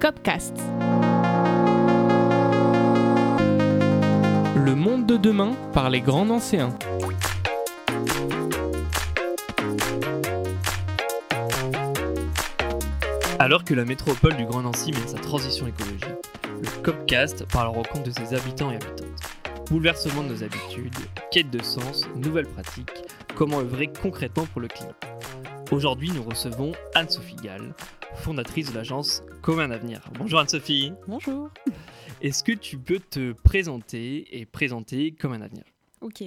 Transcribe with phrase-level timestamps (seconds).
[0.00, 0.56] Copcast.
[4.56, 6.70] Le monde de demain par les grands anciens.
[13.38, 16.06] Alors que la métropole du Grand Nancy mène sa transition écologique,
[16.62, 19.20] le Copcast parle au compte de ses habitants et habitantes.
[19.70, 20.96] Bouleversement de nos habitudes,
[21.30, 24.94] quête de sens, nouvelles pratiques, comment œuvrer concrètement pour le climat.
[25.70, 27.74] Aujourd'hui, nous recevons Anne-Sophie Gall,
[28.16, 30.00] fondatrice de l'agence Commun Avenir.
[30.18, 30.92] Bonjour Anne-Sophie.
[31.06, 31.48] Bonjour.
[32.20, 35.62] Est-ce que tu peux te présenter et présenter Commun Avenir?
[36.02, 36.24] Ok,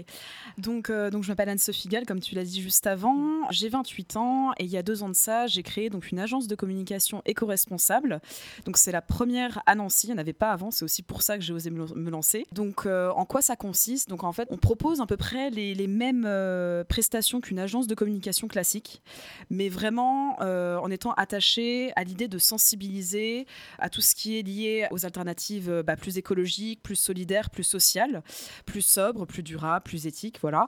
[0.60, 3.50] donc, euh, donc je m'appelle Anne-Sophie Gall, comme tu l'as dit juste avant.
[3.50, 6.20] J'ai 28 ans et il y a deux ans de ça, j'ai créé donc une
[6.20, 8.22] agence de communication éco-responsable.
[8.66, 11.24] Donc c'est la première à Nancy, il n'y en avait pas avant, c'est aussi pour
[11.24, 12.46] ça que j'ai osé me, lancer.
[12.52, 14.10] Donc euh, en quoi ça consiste?
[14.10, 17.88] Donc en fait, on propose à peu près les, les mêmes euh, prestations qu'une agence
[17.88, 19.02] de communication classique,
[19.50, 23.48] mais vraiment en étant attaché à l'idée de sensibiliser
[23.80, 28.22] à tout ce qui est lié aux alternatives bah, plus écologiques, plus solidaires, plus sociales,
[28.66, 30.68] plus sobres, plus durables plus éthique, voilà.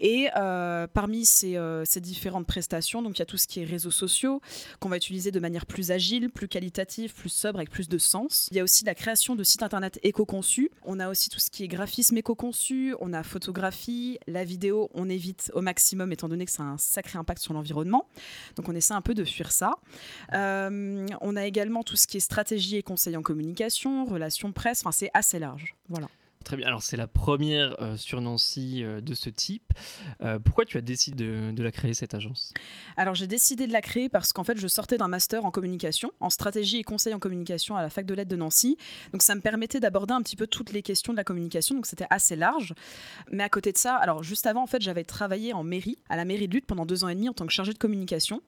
[0.00, 3.64] Et euh, parmi euh, ces, différentes prestations, donc il y a tout ce qui est
[3.64, 4.40] réseaux sociaux
[4.80, 8.48] qu'on va utiliser de manière plus agile, plus qualitative, plus sobre, avec plus de sens.
[8.50, 10.70] Il y a aussi la création de sites internet éco-conçus.
[10.84, 12.94] On a aussi tout ce qui est graphisme éco-conçu.
[13.00, 14.90] On a photographie, la vidéo.
[14.94, 18.06] On évite au maximum, étant donné que ça a un sacré impact sur l'environnement.
[18.56, 19.74] Donc on essaie un peu de fuir ça.
[20.32, 24.80] Euh, on a également tout ce qui est stratégie et conseil en communication, relations presse.
[24.82, 25.74] Enfin, c'est assez large.
[25.88, 26.08] Voilà.
[26.46, 26.68] Très bien.
[26.68, 29.72] Alors, c'est la première euh, sur Nancy euh, de ce type.
[30.22, 32.54] Euh, pourquoi tu as décidé de, la créer, cette agence?
[32.96, 36.12] Alors, j'ai décidé de la créer parce qu'en fait, je sortais d'un master en communication,
[36.20, 38.78] en stratégie et conseil en communication à la fac de lettres de Nancy.
[39.12, 41.74] Donc, ça me permettait d'aborder un petit peu toutes les questions de la communication.
[41.74, 42.74] Donc, c'était assez large.
[43.32, 46.14] Mais à côté de ça, alors, juste avant, en fait, j'avais travaillé en mairie, à
[46.14, 48.40] la mairie de Lutte pendant deux ans et demi en tant que chargée de communication.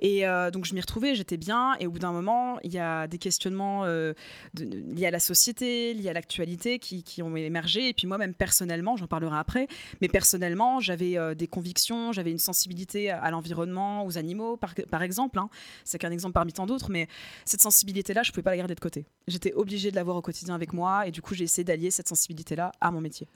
[0.00, 1.74] Et donc, je m'y retrouvais, j'étais bien.
[1.78, 6.08] Et au bout d'un moment, il y a des questionnements liés à la société, liés
[6.08, 7.88] à l'actualité qui, qui ont émergé.
[7.88, 9.68] Et puis moi, même personnellement, j'en parlerai après,
[10.00, 15.38] mais personnellement, j'avais euh, des convictions, j'avais une sensibilité à l'environnement, aux animaux, par, exemple.
[15.38, 15.48] Hein.
[15.84, 17.08] C'est qu'un exemple parmi tant d'autres, mais
[17.44, 19.06] cette sensibilité-là, je ne pouvais pas la garder de côté.
[19.26, 22.08] J'étais obligée de l'avoir au quotidien avec moi, et du coup, j'ai essayé d'allier cette
[22.08, 23.26] sensibilité-là à mon métier.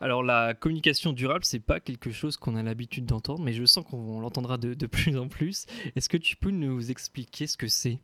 [0.00, 3.84] Alors, la communication durable, c'est pas quelque chose qu'on a l'habitude d'entendre, mais je sens
[3.84, 5.66] qu'on l'entendra de plus en plus.
[5.96, 7.98] Est-ce que tu peux nous expliquer ce que c'est?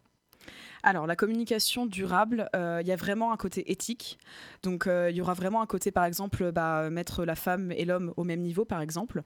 [0.84, 4.19] Alors, la communication durable, euh, il y a vraiment un côté éthique.
[4.62, 7.87] Donc, euh, il y aura vraiment un côté, par exemple, bah, mettre la femme et
[7.87, 9.22] l'homme au même niveau, par exemple.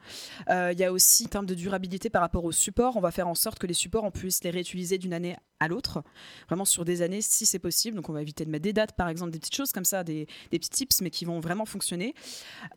[0.50, 3.10] Euh, il y a aussi, en termes de durabilité par rapport aux supports, on va
[3.10, 6.04] faire en sorte que les supports, on puisse les réutiliser d'une année à l'autre,
[6.46, 7.96] vraiment sur des années si c'est possible.
[7.96, 10.04] Donc on va éviter de mettre des dates, par exemple, des petites choses comme ça,
[10.04, 12.14] des, petits tips, mais qui vont vraiment fonctionner.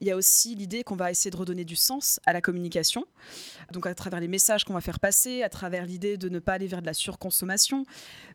[0.02, 3.06] Il y a aussi l'idée qu'on va essayer de redonner du sens à la communication,
[3.72, 6.53] donc à travers les messages qu'on va faire passer, à travers l'idée de ne pas
[6.53, 7.86] aller vers de la surconsommation,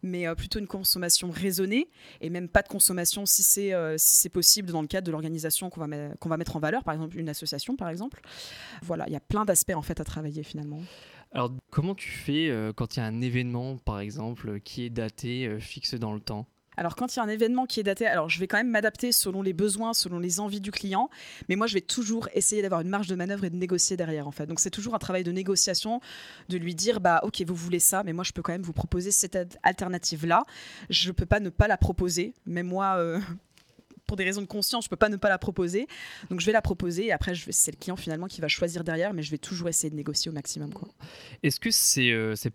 [0.03, 1.89] mais plutôt une consommation raisonnée
[2.21, 5.71] et même pas de consommation si c'est euh, si possible dans le cadre de l'organisation
[5.71, 8.21] qu'on va, va mettre en valeur, par exemple une association par exemple.
[8.83, 10.81] Voilà, il y a plein d'aspects en fait à travailler finalement.
[11.33, 14.91] Alors comment tu fais euh, quand il y a un événement par exemple qui est
[14.91, 16.47] daté, euh, fixe dans le temps?
[16.77, 18.71] Alors quand il y a un événement qui est daté, alors je vais quand même
[18.71, 21.09] m'adapter selon les besoins, selon les envies du client,
[21.49, 24.27] mais moi je vais toujours essayer d'avoir une marge de manœuvre et de négocier derrière
[24.27, 24.47] en fait.
[24.47, 26.01] Donc c'est toujours un travail de négociation,
[26.49, 28.73] de lui dire bah ok vous voulez ça, mais moi je peux quand même vous
[28.73, 30.45] proposer cette alternative là.
[30.91, 33.21] Je peux pas ne pas la proposer, mais moi euh,
[34.07, 35.87] pour des raisons de conscience, je peux pas ne pas la proposer.
[36.31, 39.13] Donc je vais la proposer et après c'est le client finalement qui va choisir derrière,
[39.13, 40.71] mais je vais toujours essayer de négocier au maximum.
[41.43, 42.51] Est-ce que ces, euh, ces,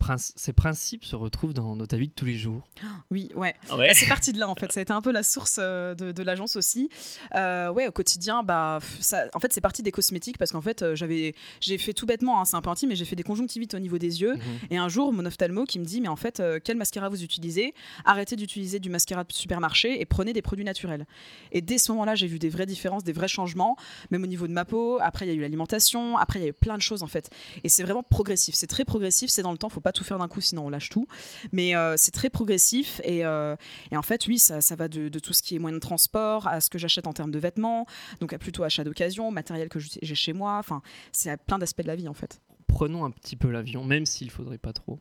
[0.54, 2.68] principes se retrouvent dans, ta vie de tous les jours?
[3.10, 3.56] Oui, ouais.
[3.70, 4.72] Ah bah, c'est parti de là en fait.
[4.72, 6.90] Ça a été un peu la source euh, de, l'agence aussi.
[7.36, 10.96] Euh, ouais, au quotidien, bah, ça, en fait c'est parti des cosmétiques parce qu'en fait
[10.96, 13.74] j'avais, j'ai fait tout bêtement, hein, c'est un peu intime, mais j'ai fait des conjonctivites
[13.74, 14.36] au niveau des yeux.
[14.36, 14.42] Mhm.
[14.70, 17.74] Et un jour mon ophtalmo qui me dit mais en fait quel mascara vous utilisez?
[18.06, 21.06] Arrêtez d'utiliser du mascara de supermarché et prenez des produits naturels.
[21.52, 23.76] Et dès ce moment-là, j'ai vu des vraies différences, des vrais changements,
[24.10, 25.00] même au niveau de ma peau.
[25.02, 26.18] Après, il y a eu l'alimentation.
[26.18, 27.30] Après, il y a eu plein de choses en fait.
[27.64, 28.56] Et c'est vraiment progressif.
[28.56, 29.30] C'est très progressif.
[29.30, 29.70] C'est dans le temps.
[29.70, 31.08] Faut pas tout faire d'un coup, sinon on lâche tout.
[31.52, 33.02] Mais euh, c'est très progressif.
[33.04, 33.56] Et, euh,
[33.92, 36.62] et, en fait, oui, ça, va de, tout ce qui est moyen de transport à
[36.62, 37.86] ce que j'achète en termes de vêtements.
[38.20, 40.58] Donc, plutôt achat d'occasion, matériel que j'ai chez moi.
[40.58, 42.42] Enfin, c'est plein d'aspects de la vie en fait.
[42.68, 45.00] Prenons un petit peu l'avion, même s'il faudrait pas trop.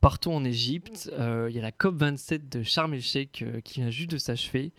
[0.00, 1.10] Partons en Égypte.
[1.18, 4.70] Euh, il y a la COP27 de Sharm el-Sheikh euh, qui vient juste de s'achever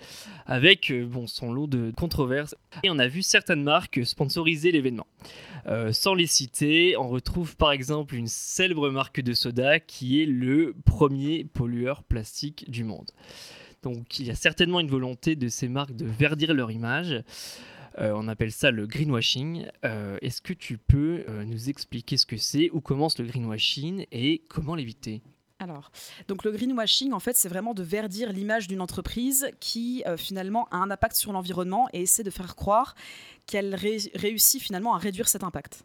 [0.46, 2.56] avec euh, bon, son lot de controverses.
[2.84, 5.08] Et on a vu certaines marques sponsoriser l'événement.
[5.92, 10.74] sans les citer, on retrouve par exemple une célèbre marque de soda qui est le
[10.86, 13.12] premier pollueur plastique du monde.
[13.84, 17.24] Donc il y a certainement une volonté de ces marques de verdir leur image.
[18.00, 19.68] Euh, on appelle ça le greenwashing.
[19.86, 24.06] Euh, est-ce que tu peux euh, nous expliquer ce que c'est, où commence le greenwashing
[24.12, 25.22] et comment l'éviter?
[25.60, 25.92] Alors,
[26.30, 30.78] donc le greenwashing, en fait, c'est vraiment de verdir l'image d'une entreprise qui finalement a
[30.78, 32.96] un impact sur l'environnement et essaie de faire croire
[33.46, 35.84] qu'elle réussit finalement à réduire cet impact.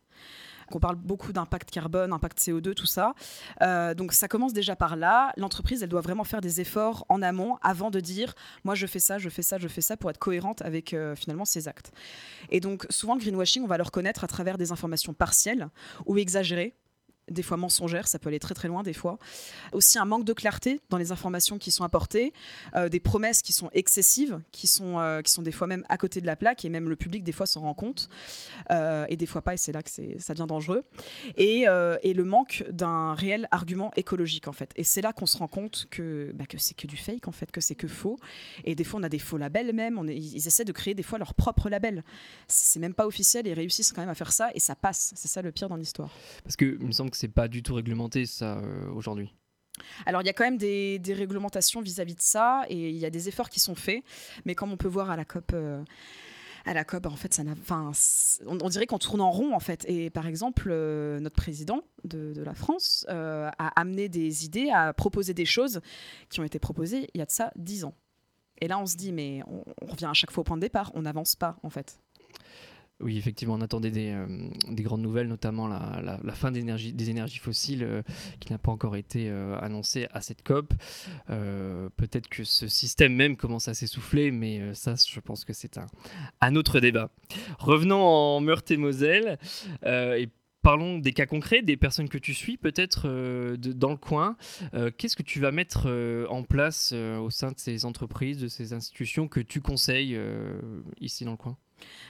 [0.72, 3.14] On parle beaucoup d'impact carbone, impact CO2, tout ça.
[3.62, 5.32] Euh, donc ça commence déjà par là.
[5.36, 8.34] L'entreprise, elle doit vraiment faire des efforts en amont avant de dire
[8.64, 11.14] moi je fais ça, je fais ça, je fais ça pour être cohérente avec euh,
[11.14, 11.92] finalement ses actes.
[12.50, 15.68] Et donc souvent le greenwashing, on va le reconnaître à travers des informations partielles
[16.06, 16.74] ou exagérées
[17.30, 19.18] des fois mensongères, ça peut aller très très loin des fois.
[19.72, 22.32] Aussi un manque de clarté dans les informations qui sont apportées,
[22.76, 25.96] euh, des promesses qui sont excessives, qui sont, euh, qui sont des fois même à
[25.96, 28.08] côté de la plaque et même le public des fois s'en rend compte
[28.70, 30.84] euh, et des fois pas et c'est là que ça devient dangereux.
[31.36, 31.64] Et,
[32.02, 34.70] et le manque d'un réel argument écologique en fait.
[34.76, 37.32] Et c'est là qu'on se rend compte que, bah, que c'est que du fake en
[37.32, 38.18] fait, que c'est que faux.
[38.64, 41.02] Et des fois on a des faux labels même, on ils essaient de créer des
[41.02, 42.04] fois leur propre label.
[42.48, 45.12] C'est même pas officiel, ils réussissent quand même à faire ça et ça passe.
[45.16, 46.10] C'est ça le pire dans l'histoire.
[46.42, 49.34] Parce que il me semble c'est pas du tout réglementé ça euh, aujourd'hui.
[50.06, 53.10] Alors il y a quand même des, réglementations vis-à-vis de ça et il y a
[53.10, 54.02] des efforts qui sont faits,
[54.44, 55.52] mais comme on peut voir à la COP.
[55.52, 55.82] Euh,
[56.66, 57.42] à la COP, en fait,
[58.46, 59.84] on, dirait qu'on tourne en rond, en fait.
[59.86, 65.34] Et par exemple, euh, notre président de, la France a amené des idées, a proposé
[65.34, 65.82] des choses
[66.30, 67.94] qui ont été proposées il y a de ça dix ans.
[68.62, 70.62] Et là, on se dit, mais on, on revient à chaque fois au point de
[70.62, 71.98] départ, on n'avance pas, en fait.
[73.00, 74.26] Oui, effectivement, on attendait des, euh,
[74.70, 78.02] grandes nouvelles, notamment la, fin des énergies, des fossiles euh,
[78.38, 80.72] qui n'a pas encore été euh, annoncée à cette COP.
[81.26, 85.86] Peut-être que ce système même commence à s'essouffler, mais ça, je pense que c'est un,
[86.40, 87.10] un, autre débat.
[87.58, 89.38] Revenons en Meurthe-et-Moselle
[89.84, 90.28] et
[90.62, 93.08] parlons des cas concrets, des personnes que tu suis peut-être
[93.56, 94.36] dans le coin.
[94.96, 95.88] Qu'est-ce que tu vas mettre
[96.30, 100.18] en place au sein de ces entreprises, de ces institutions que tu conseilles
[101.00, 101.56] ici dans le coin?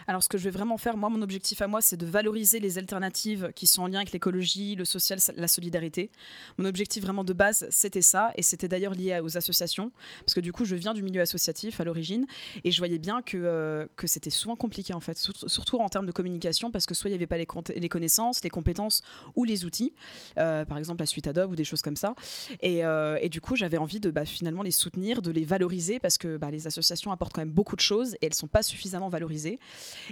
[0.07, 2.61] Alors, ce que je vais vraiment faire, moi, mon objectif à moi, c'est de valoriser
[2.61, 6.11] les alternatives qui sont en lien avec l'écologie, le social, la solidarité.
[6.59, 10.41] Mon objectif vraiment de base, c'était ça, et c'était d'ailleurs lié aux associations, parce que
[10.41, 12.27] du coup, je viens du milieu associatif à l'origine,
[12.65, 16.07] et je voyais bien que, euh, que c'était souvent compliqué, en fait, surtout en termes
[16.07, 19.03] de communication, parce que soit il n'y avait pas les, connaissances, les compétences
[19.37, 19.95] ou les outils,
[20.39, 22.15] euh, par exemple la suite Adobe ou des choses comme ça.
[22.61, 25.99] Et, euh, et du coup, j'avais envie de bah, finalement les soutenir, de les valoriser,
[25.99, 28.49] parce que bah, les associations apportent quand même beaucoup de choses, et elles ne sont
[28.49, 29.54] pas suffisamment valorisées.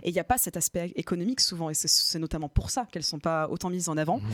[0.03, 3.03] Et il n'y a pas cet aspect économique souvent, et c'est notamment pour ça qu'elles
[3.03, 4.19] ne sont pas autant mises en avant.
[4.19, 4.31] Mmh.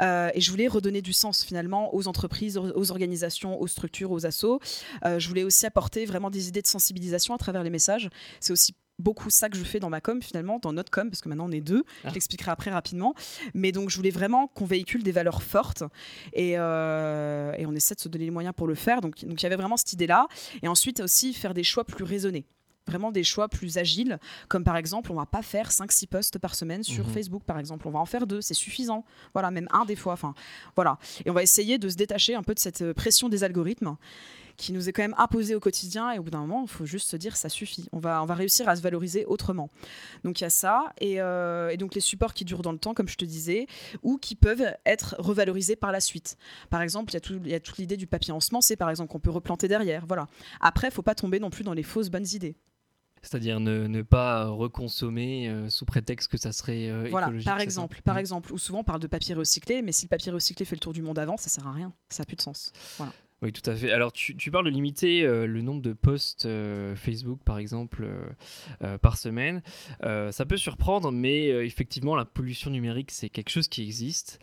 [0.00, 4.26] Euh, et je voulais redonner du sens finalement aux entreprises, aux organisations, aux structures, aux
[4.26, 4.60] assos.
[5.04, 8.08] Euh, je voulais aussi apporter vraiment des idées de sensibilisation à travers les messages.
[8.40, 11.20] C'est aussi beaucoup ça que je fais dans ma com finalement, dans notre com, parce
[11.20, 12.08] que maintenant on est deux, ah.
[12.08, 13.14] je l'expliquerai après rapidement.
[13.54, 15.82] Mais donc je voulais vraiment qu'on véhicule des valeurs fortes
[16.32, 19.00] et, euh, et, on essaie de se donner les moyens pour le faire.
[19.00, 20.28] Donc, donc il y avait vraiment cette idée-là.
[20.62, 22.46] Et ensuite aussi faire des choix plus raisonnés
[22.86, 24.18] vraiment des choix plus agiles,
[24.48, 27.12] comme par exemple, on va pas faire 5-6 posts par semaine sur mhm.
[27.12, 27.86] Facebook, par exemple.
[27.88, 29.04] On va en faire deux, c'est suffisant.
[29.32, 30.14] Voilà, même un des fois.
[30.14, 30.34] Enfin,
[30.76, 30.98] voilà.
[31.24, 33.96] Et on va essayer de se détacher un peu de cette euh, pression des algorithmes
[34.56, 36.12] qui nous est quand même imposée au quotidien.
[36.12, 37.88] Et au bout d'un moment, il faut juste se dire, ça suffit.
[37.92, 39.70] On va, on va réussir à se valoriser autrement.
[40.24, 40.92] Donc il y a ça.
[41.00, 43.66] Et, euh, et, donc les supports qui durent dans le temps, comme je te disais,
[44.02, 46.36] ou qui peuvent être revalorisés par la suite.
[46.70, 49.68] Par exemple, il y a, toute l'idée du papier ensemencé, par exemple, qu'on peut replanter
[49.68, 50.06] derrière.
[50.06, 50.28] Voilà.
[50.60, 52.56] Après, il faut pas tomber non plus dans les fausses bonnes idées.
[53.22, 58.16] C'est-à-dire ne, pas reconsommer euh, sous prétexte que ça serait euh, voilà, Par exemple, par
[58.16, 58.18] mm.
[58.18, 60.80] exemple, ou souvent on parle de papier recyclé, mais si le papier recyclé fait le
[60.80, 62.72] tour du monde avant, ça sert à rien, ça n'a plus de sens.
[62.98, 63.12] Voilà.
[63.40, 63.90] Oui, tout à fait.
[63.90, 66.46] Alors, tu, parles de limiter euh, le nombre de posts
[66.94, 68.08] Facebook, par exemple,
[69.00, 69.62] par semaine.
[70.00, 74.38] ça peut surprendre, mais effectivement, la pollution numérique, c'est quelque chose qui existe.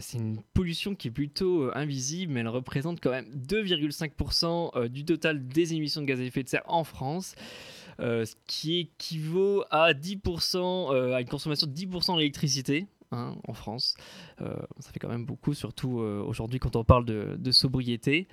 [0.00, 5.46] c'est une pollution qui est plutôt invisible, mais elle représente quand même 2,5% du total
[5.46, 7.36] des émissions de gaz à effet de serre en France.
[8.00, 12.86] Euh, ce qui équivaut à 10%, euh, à une consommation de 10% d'électricité.
[13.12, 13.94] Hein, en France.
[14.40, 18.26] Euh, ça fait quand même beaucoup, surtout aujourd'hui quand on parle de, sobriété.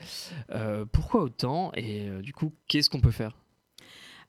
[0.91, 1.71] pourquoi autant?
[1.75, 3.40] Et du coup, qu'est-ce qu'on peut faire?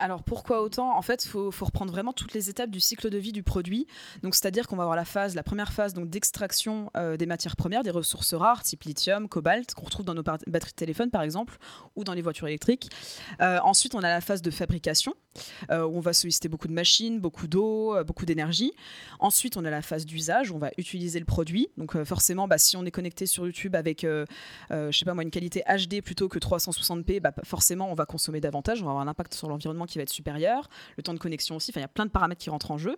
[0.02, 0.96] Alors pourquoi autant?
[0.96, 3.86] En fait, il faut, reprendre vraiment toutes les étapes du cycle de vie du produit.
[4.22, 7.90] Donc c'est-à-dire qu'on va avoir la phase, la première phase d'extraction des matières premières, des
[7.90, 11.58] ressources rares, type lithium, cobalt, qu'on retrouve dans nos batteries de téléphone par exemple,
[11.94, 12.90] ou dans les voitures électriques.
[13.40, 15.14] ensuite, on a la phase de fabrication,
[15.70, 18.72] euh, où on va solliciter beaucoup de machines, beaucoup d'eau, euh, beaucoup d'énergie.
[19.18, 21.68] Ensuite, on a la phase d'usage, on va utiliser le produit.
[21.76, 24.26] Donc euh, forcément, bah, si on est connecté sur YouTube avec, je
[24.90, 28.82] sais pas moi, une qualité HD plutôt que 360p, bah, forcément, on va consommer davantage,
[28.82, 31.56] on va avoir un impact sur l'environnement qui va être supérieur, le temps de connexion
[31.56, 32.96] aussi, il y a plein de paramètres qui rentrent en jeu.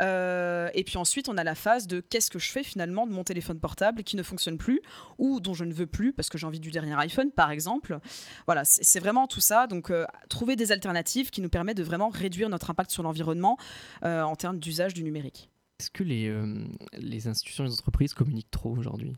[0.00, 3.24] et puis ensuite, on a la phase de qu'est-ce que je fais finalement de mon
[3.24, 4.80] téléphone portable qui ne fonctionne plus
[5.18, 7.98] ou dont je ne veux plus parce que j'ai envie du dernier iPhone, par exemple.
[8.46, 9.66] Voilà, c'est vraiment tout ça.
[9.66, 9.92] Donc,
[10.28, 13.56] trouver des alternatives qui nous permet de vraiment réduire notre impact sur l'environnement
[14.02, 15.48] euh, en termes d'usage du numérique.
[15.78, 19.14] Est-ce que les, euh, les institutions et les entreprises communiquent trop aujourd'hui?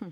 [0.00, 0.10] Hmm.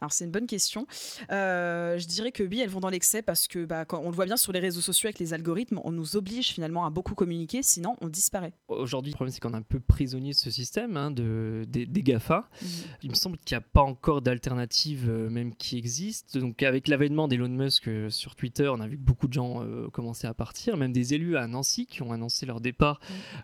[0.00, 0.86] Alors c'est une bonne question.
[1.30, 4.16] Euh, je dirais que oui, elles vont dans l'excès parce que bah, quand on le
[4.16, 7.14] voit bien sur les réseaux sociaux avec les algorithmes, on nous oblige finalement à beaucoup
[7.14, 8.54] communiquer, sinon on disparaît.
[8.68, 11.84] Aujourd'hui, le problème c'est qu'on est un peu prisonnier de ce système hein, de, des,
[11.84, 12.48] des GAFA.
[12.62, 12.68] Mhm.
[13.02, 16.38] Il me semble qu'il n'y a pas encore d'alternative euh, même qui existe.
[16.38, 19.66] Donc avec l'avènement d'Elon Musk euh, sur Twitter, on a vu que beaucoup de gens
[19.92, 23.00] commençaient à partir, même des élus à Nancy qui ont annoncé leur départ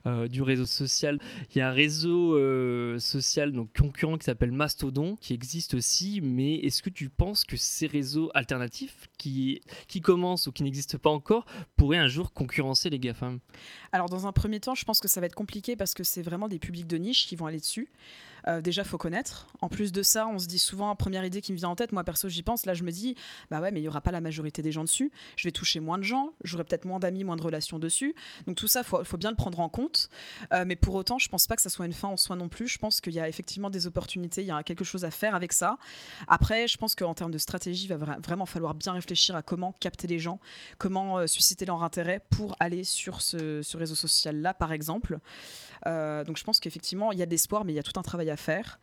[0.06, 1.18] euh, du réseau social.
[1.50, 2.36] Il y a un réseau
[2.98, 7.56] social donc concurrent qui s'appelle Mastodon qui existe aussi, mais est-ce que tu penses que
[7.56, 11.44] ces réseaux alternatifs qui, qui commencent ou qui n'existent pas encore
[11.76, 13.40] pourraient un jour concurrencer les GAFAM?
[13.92, 16.22] Alors dans un premier temps, je pense que ça va être compliqué parce que c'est
[16.22, 17.88] vraiment des publics de niche qui vont aller dessus.
[18.48, 19.48] Euh, déjà, faut connaître.
[19.60, 21.92] En plus de ça, on se dit souvent, première idée qui me vient en tête,
[21.92, 22.64] moi perso, j'y pense.
[22.64, 23.16] Là, je me dis,
[23.50, 25.10] bah ouais, mais il y aura pas la majorité des gens dessus.
[25.36, 26.32] Je vais toucher moins de gens.
[26.44, 28.14] J'aurai peut-être moins d'amis, moins de relations dessus.
[28.46, 30.08] Donc tout ça, faut, faut bien le prendre en compte.
[30.52, 32.48] Euh, mais pour autant, je pense pas que ça soit une fin en soi non
[32.48, 32.68] plus.
[32.68, 34.42] Je pense qu'il y a effectivement des opportunités.
[34.42, 35.78] Il y a quelque chose à faire avec ça.
[36.38, 39.40] Après, je pense qu'en termes de stratégie, il va vra- vraiment falloir bien réfléchir à
[39.40, 40.38] comment capter les gens,
[40.76, 45.18] comment euh, susciter leur intérêt pour aller sur ce, réseau social-là, par exemple.
[45.86, 47.98] Euh, donc je pense qu'effectivement, il y a de l'espoir, mais il y a tout
[47.98, 48.80] un travail à faire.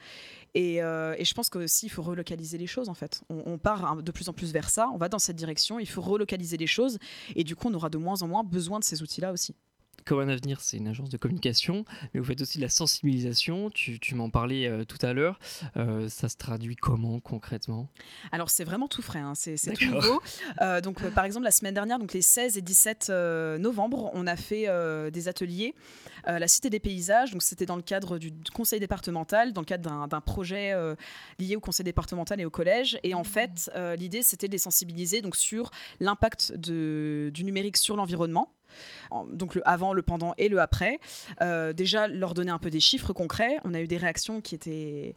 [0.56, 3.22] Et, euh, je pense qu'aussi, il faut relocaliser les choses, en fait.
[3.30, 6.02] On, part de plus en plus vers ça, on va dans cette direction, il faut
[6.02, 6.98] relocaliser les choses,
[7.36, 9.54] et du coup, on aura de moins en moins besoin de ces outils-là aussi.
[10.06, 13.70] Comme un avenir, c'est une agence de communication, mais vous faites aussi de la sensibilisation.
[13.70, 15.40] Tu, tu m'en parlais euh, tout à l'heure.
[15.78, 17.88] Euh, ça se traduit comment concrètement?
[18.34, 20.22] Alors c'est vraiment tout frais, hein, c'est c'est tout nouveau.
[20.62, 24.12] Euh, donc euh, par exemple la semaine dernière, donc les 16 et 17 euh, novembre,
[24.14, 25.74] on a fait euh, des ateliers
[26.28, 27.32] euh, la Cité des Paysages.
[27.32, 30.74] Donc c'était dans le cadre du du conseil départemental, dans le cadre d'un d'un projet
[30.74, 30.96] euh,
[31.40, 33.00] lié au conseil départemental et au collège.
[33.04, 35.72] Et en fait, euh, l'idée c'était de les sensibiliser donc sur
[36.02, 38.52] l'impact de- du numérique sur l'environnement.
[39.12, 41.00] En- Donc le avant, le pendant et le après.
[41.42, 43.58] Euh, déjà leur donner un peu des chiffres concrets.
[43.64, 45.16] On a eu des réactions qui étaient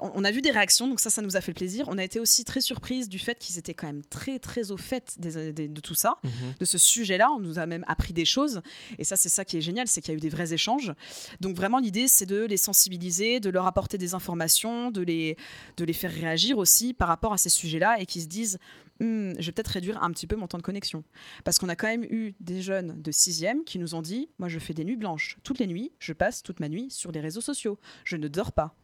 [0.00, 1.86] on a vu des réactions, donc ça, ça nous a fait plaisir.
[1.88, 4.76] On a été aussi très surprise du fait qu'ils étaient quand même très, très au
[4.76, 6.16] fait des- des- de tout ça,
[6.58, 7.30] de ce sujet-là.
[7.30, 8.60] On nous a même appris des choses.
[8.98, 10.92] Et ça, c'est ça qui est génial, c'est qu'il y a eu des vrais échanges.
[11.40, 15.36] Donc vraiment, l'idée, c'est de les sensibiliser, de leur apporter des informations, de les,
[15.76, 18.58] de les faire réagir aussi par rapport à ces sujets-là et qu'ils se disent,
[19.04, 21.04] Hmm, je vais peut-être réduire un petit peu mon temps de connexion.
[21.44, 24.48] Parce qu'on a quand même eu des jeunes de 6e qui nous ont dit, moi,
[24.48, 25.36] je fais des nuits blanches.
[25.42, 27.78] Toutes les nuits, je passe toute ma nuit sur les réseaux sociaux.
[28.04, 28.74] Je ne dors pas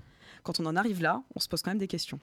[0.42, 2.18] quand on en arrive là, on se pose quand même des questions.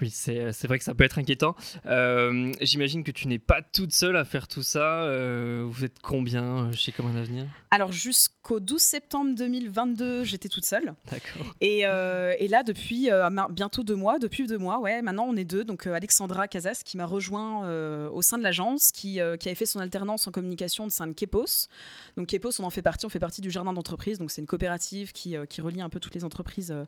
[0.00, 1.54] Oui, c'est c'est vrai que ça peut être inquiétant.
[1.86, 5.02] Euh, J'imagine que tu n'es pas toute seule à faire tout ça.
[5.04, 7.46] Euh, vous êtes combien euh, chez Comme un Avenir?
[7.70, 10.94] Alors jusqu'au 12 septembre 2022, j'étais toute seule.
[11.10, 11.54] D'accord.
[11.60, 15.36] Et, euh, et là, depuis euh, bientôt deux mois, depuis deux mois, ouais, maintenant on
[15.36, 15.62] est deux.
[15.62, 19.48] Donc euh, Alexandra Casas qui m'a rejoint euh, au sein de l'agence, qui, euh, qui
[19.48, 21.68] avait fait son alternance en communication au sein de Kepos.
[22.16, 24.18] Donc Kepos, on en fait partie, on fait partie du jardin d'entreprise.
[24.18, 26.84] Donc c'est une coopérative qui, euh, qui relie un peu toutes les entreprises euh,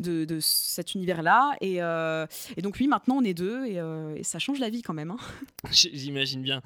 [0.00, 1.52] de, de cet univers-là.
[1.60, 4.82] Et, euh, et donc oui, maintenant on est deux et, euh, ça change la vie
[4.82, 5.10] quand même.
[5.10, 5.18] hein.
[5.70, 6.62] J'imagine bien.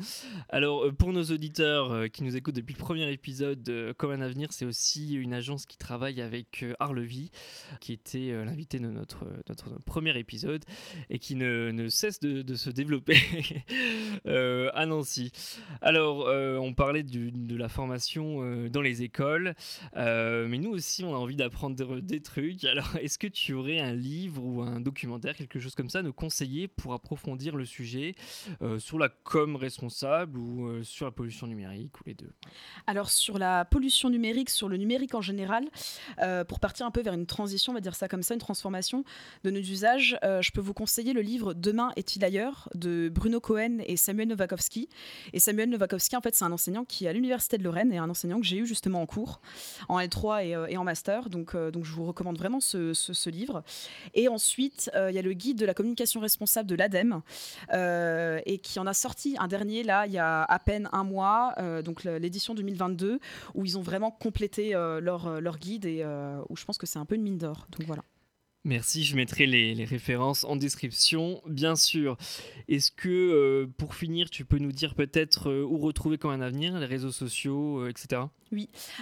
[0.48, 4.20] Alors, euh, pour nos auditeurs euh, qui nous écoutent depuis le premier épisode, Comme un
[4.20, 7.30] Avenir, c'est aussi une agence qui travaille avec Arlevi,
[7.80, 10.64] qui était l'invité de notre, notre premier épisode
[11.10, 13.16] et qui ne, ne cesse de, se développer
[14.26, 15.32] à Nancy.
[15.80, 16.26] Alors,
[16.62, 19.54] on parlait du- de la formation dans les écoles,
[19.94, 22.64] mais nous aussi, on a envie d'apprendre des trucs.
[22.64, 26.02] Alors, est-ce que tu aurais un livre ou un documentaire, quelque chose comme ça, à
[26.02, 28.14] nous conseiller pour approfondir le sujet
[28.62, 32.32] euh, sur la com responsable ou euh, sur la pollution numérique ou les deux
[32.86, 35.64] Alors sur la pollution numérique, sur le numérique en général,
[36.20, 38.40] euh, pour partir un peu vers une transition, on va dire ça comme ça, une
[38.40, 39.04] transformation
[39.44, 43.78] de nos usages, je peux vous conseiller le livre Demain est-il ailleurs de Bruno Cohen
[43.86, 44.88] et Samuel Nowakowski.
[45.32, 47.98] Et Samuel Nowakowski, en fait, c'est un enseignant qui est à l'université de Lorraine et
[47.98, 49.40] un enseignant que j'ai eu justement en cours,
[49.88, 51.28] en L3 et, en master.
[51.30, 53.62] Donc, donc je vous recommande vraiment ce, ce- livre.
[54.12, 57.22] Et ensuite, il y a le guide de la communication responsable de l'ADEME
[57.72, 61.04] euh, et qui en a sorti un dernier là il y a à peine un
[61.04, 63.20] mois, euh, donc l'édition 2022,
[63.54, 66.04] où ils ont vraiment complété euh, leur, leur guide et
[66.48, 67.66] où je pense que c'est un peu une mine d'or.
[67.70, 68.02] Donc voilà.
[68.66, 72.16] Merci, je mettrai les, références en description, bien sûr.
[72.66, 76.40] Est-ce que, euh, pour finir, tu peux nous dire peut-être euh, où retrouver comme un
[76.40, 78.22] avenir, les réseaux sociaux, euh, etc.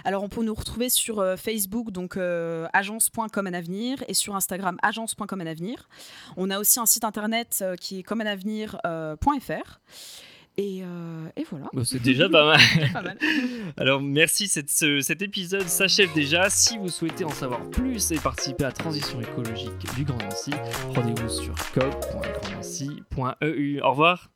[0.04, 5.88] Alors on peut nous retrouver sur Facebook, donc agence.comanavenir, et sur Instagram agence.comanavenir.
[6.36, 9.80] On a aussi un site internet qui est comanavenir.fr.
[10.58, 11.66] Et, euh, et voilà.
[11.72, 12.60] Bon, c'est déjà pas mal.
[12.92, 13.16] Pas mal.
[13.78, 16.50] Alors merci, cette- ce- cet épisode s'achève déjà.
[16.50, 20.50] Si vous souhaitez en savoir plus et participer à la transition écologique du Grand Nancy,
[20.94, 23.80] rendez-vous sur coop.grandnancy.eu.
[23.80, 24.30] Au revoir